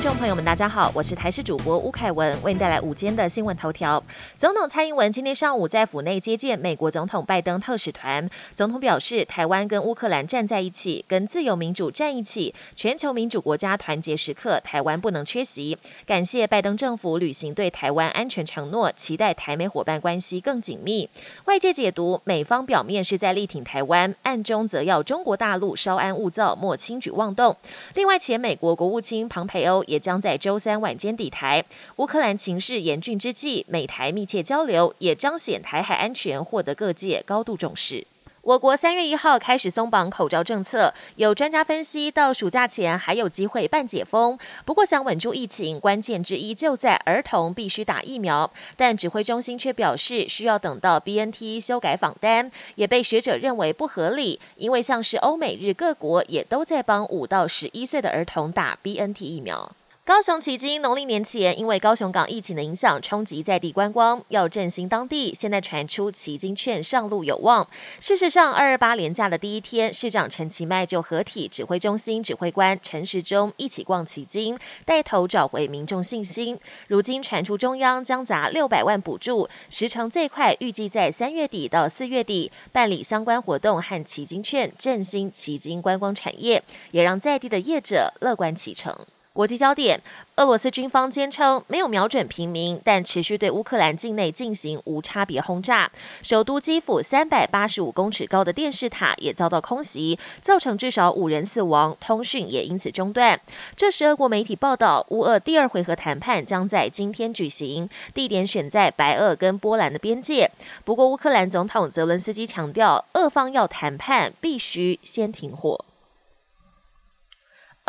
[0.00, 4.02] 听众朋友们，大家好，我是台视主播吴凯文，为您带来午间的新闻头条。
[4.38, 15.76] 总统蔡英文今天上午在府内接见美国总统拜登特使团，总统表示，台湾跟乌克兰站在一起，跟自由民主站一起，全球民主国家团结时刻，台湾不能缺席。
[16.06, 21.06] 感谢拜登政府履行对台湾安全承诺，期待台美伙伴关系更紧密。
[21.44, 27.54] 外界解读，美方表面是在力挺台湾，暗中则要中国大陆稍安勿躁，莫轻举妄动。
[27.96, 31.64] 另外，前美国国务卿庞培欧也将在周三晚间抵台。
[31.96, 38.06] 乌克兰情势严峻之际，美台密切交流也彰显台海安全获得各界高度重视。
[38.42, 44.38] 我国三月一号开始松绑口罩政策，有专家分析，到暑假前还有机会半解封。
[44.64, 48.50] 不过，想稳住疫情，关键之一就在儿童必须打疫苗。
[48.78, 59.70] 但指挥中心却表示，需要等到 BNT 修改访单，也被学者认为不合理，因为像是欧美日各国也都在帮五到十一岁的儿童打 BNT 疫苗。
[60.02, 65.32] 高雄旗津农历年前，因为高雄港疫情的影响，冲击在地观光，要振兴当地。
[65.32, 67.68] 现在传出旗津券上路有望。
[68.00, 76.58] 事实上，二二八连假的第一天，市长陈其迈就合体指挥中心指挥官陈时中一起逛旗津，带头找回民众信心。
[76.88, 88.96] 如今传出中央将砸六百万补助，时程最快预计在三月底到四月底办理相关活动和旗津券，振兴旗津观光产业，也让在地的业者乐观启程。
[89.40, 90.02] 国际焦点：
[90.36, 95.90] 俄罗斯军方坚称没有瞄准平民，但持续对乌克兰境内进行无差别轰炸。
[96.22, 103.40] 首都基辅三百八十五公尺高的电视塔也遭到空袭，造成至少五人死亡，通讯也因此中断。
[103.74, 110.50] 这时，俄国媒体报道，乌俄第二回合谈判将在今天举行，地点选在白俄跟波兰的边界。
[110.84, 115.86] 不过，乌克兰总统泽伦斯基强调，俄方要谈判，必须先停火。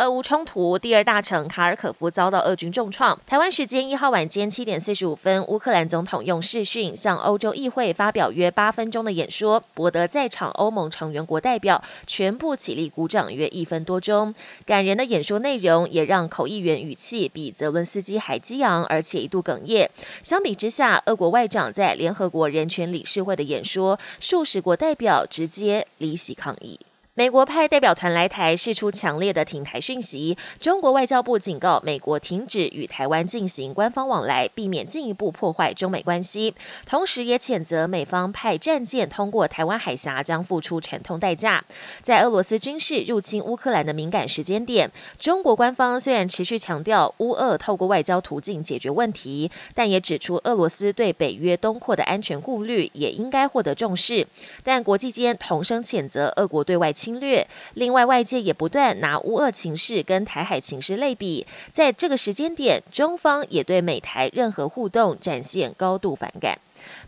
[0.02, 3.20] 俄乌冲突，第二大城卡尔可夫遭到俄军重创。
[3.28, 14.34] 台湾时间一号晚间七点四十五分，乌克兰总统用视讯向欧洲议会发表约八分钟的演说，博得在场欧盟成员国代表全部起立鼓掌约一分多钟。
[14.66, 19.88] 感人的演说内容也让口译员语气比泽伦斯基还激昂，而且一度哽咽。
[20.24, 26.80] 相比之下，俄国外长在联合国人权理事会的演说，数十国代表直接离席抗议。
[27.14, 30.38] 美国派代表团来台，释出强烈的挺台讯息。
[30.62, 36.56] 中国外交部警告美国停止与台湾进行官方往来，避免进一步破坏中美关系。
[36.86, 41.66] 同时，也谴责美方派战舰通过台湾海峡将付出沉痛代价。
[42.02, 44.90] 在俄罗斯军事入侵乌克兰的敏感时间点，
[45.20, 54.26] 中国官方虽然持续强调乌俄透过外交途径解决问题，但也指出俄罗斯对北约东扩的安全顾虑也应该获得重视。
[54.64, 56.94] 但国际间同声谴责俄国对外。
[57.02, 57.48] 侵略。
[57.74, 66.60] 另外，外界也不断拿乌俄情势跟台海情势类比，在这个时间点，中方也对美台任何互动展现高度反感。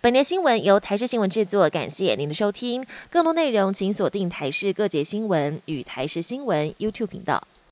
[0.02, 2.84] 本节新闻由台视新闻制作，感谢您的收听。
[3.12, 7.53] 更多内容请锁定台视各节新闻与台视新闻 YouTube 频道。